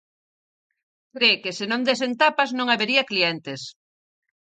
Cre 1.15 1.29
que 1.43 1.51
se 1.57 1.65
non 1.71 1.81
desen 1.87 2.11
tapas 2.21 2.49
non 2.57 2.67
habería 2.69 3.07
clientes. 3.11 3.61